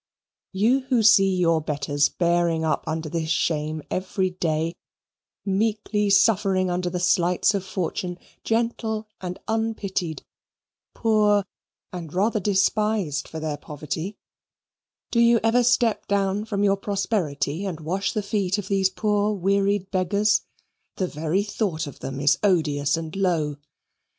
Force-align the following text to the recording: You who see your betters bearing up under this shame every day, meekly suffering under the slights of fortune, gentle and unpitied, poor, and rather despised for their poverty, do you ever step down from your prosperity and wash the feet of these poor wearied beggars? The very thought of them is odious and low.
You 0.51 0.79
who 0.85 1.03
see 1.03 1.35
your 1.35 1.61
betters 1.61 2.09
bearing 2.09 2.65
up 2.65 2.83
under 2.87 3.07
this 3.07 3.29
shame 3.29 3.83
every 3.91 4.31
day, 4.31 4.73
meekly 5.45 6.09
suffering 6.09 6.71
under 6.71 6.89
the 6.89 6.99
slights 6.99 7.53
of 7.53 7.63
fortune, 7.63 8.17
gentle 8.43 9.07
and 9.21 9.37
unpitied, 9.47 10.23
poor, 10.95 11.45
and 11.93 12.11
rather 12.11 12.39
despised 12.39 13.27
for 13.27 13.39
their 13.39 13.57
poverty, 13.57 14.17
do 15.11 15.19
you 15.19 15.39
ever 15.43 15.61
step 15.63 16.07
down 16.07 16.45
from 16.45 16.63
your 16.63 16.77
prosperity 16.77 17.63
and 17.63 17.79
wash 17.79 18.11
the 18.11 18.23
feet 18.23 18.57
of 18.57 18.69
these 18.69 18.89
poor 18.89 19.33
wearied 19.33 19.91
beggars? 19.91 20.41
The 20.95 21.05
very 21.05 21.43
thought 21.43 21.85
of 21.85 21.99
them 21.99 22.19
is 22.19 22.39
odious 22.43 22.97
and 22.97 23.15
low. 23.15 23.57